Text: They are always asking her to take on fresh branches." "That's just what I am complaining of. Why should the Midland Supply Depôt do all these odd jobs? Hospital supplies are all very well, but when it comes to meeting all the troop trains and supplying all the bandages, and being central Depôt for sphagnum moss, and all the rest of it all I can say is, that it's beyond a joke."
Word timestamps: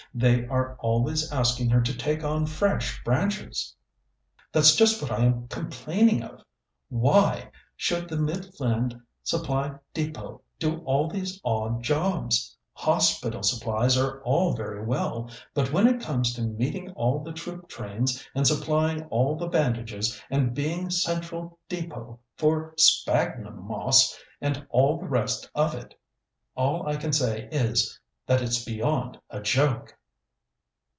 They 0.13 0.45
are 0.47 0.75
always 0.79 1.31
asking 1.31 1.69
her 1.69 1.79
to 1.81 1.95
take 1.97 2.21
on 2.21 2.45
fresh 2.45 3.01
branches." 3.05 3.73
"That's 4.51 4.75
just 4.75 5.01
what 5.01 5.09
I 5.09 5.23
am 5.23 5.47
complaining 5.47 6.21
of. 6.21 6.43
Why 6.89 7.49
should 7.77 8.09
the 8.09 8.17
Midland 8.17 8.93
Supply 9.23 9.71
Depôt 9.95 10.41
do 10.59 10.79
all 10.79 11.07
these 11.07 11.39
odd 11.45 11.81
jobs? 11.81 12.57
Hospital 12.73 13.41
supplies 13.41 13.97
are 13.97 14.21
all 14.25 14.51
very 14.51 14.83
well, 14.83 15.31
but 15.53 15.71
when 15.71 15.87
it 15.87 16.01
comes 16.01 16.33
to 16.33 16.41
meeting 16.41 16.91
all 16.91 17.23
the 17.23 17.31
troop 17.31 17.69
trains 17.69 18.21
and 18.35 18.45
supplying 18.45 19.05
all 19.05 19.37
the 19.37 19.47
bandages, 19.47 20.21
and 20.29 20.53
being 20.53 20.89
central 20.89 21.57
Depôt 21.69 22.19
for 22.35 22.73
sphagnum 22.77 23.65
moss, 23.65 24.19
and 24.41 24.67
all 24.71 24.99
the 24.99 25.07
rest 25.07 25.49
of 25.55 25.73
it 25.73 25.97
all 26.53 26.85
I 26.85 26.97
can 26.97 27.13
say 27.13 27.47
is, 27.49 27.97
that 28.25 28.41
it's 28.41 28.65
beyond 28.65 29.17
a 29.29 29.39
joke." 29.39 29.97